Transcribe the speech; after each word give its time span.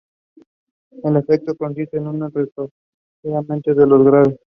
El 1.03 1.15
efecto 1.17 1.53
consiste 1.55 1.97
en 1.97 2.07
un 2.07 2.21
reforzamiento 2.33 3.75
de 3.75 3.85
los 3.85 4.03
graves. 4.03 4.35